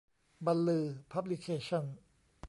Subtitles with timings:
[0.45, 1.95] บันลือพับลิเคชั่นส์